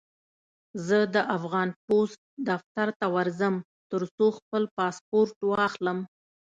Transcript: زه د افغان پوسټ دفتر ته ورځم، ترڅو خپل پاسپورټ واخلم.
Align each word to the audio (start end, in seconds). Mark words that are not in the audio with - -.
زه 0.87 0.97
د 1.15 1.17
افغان 1.37 1.69
پوسټ 1.85 2.21
دفتر 2.49 2.87
ته 2.99 3.05
ورځم، 3.15 3.53
ترڅو 3.91 4.25
خپل 4.37 4.63
پاسپورټ 4.77 5.37
واخلم. 5.51 5.99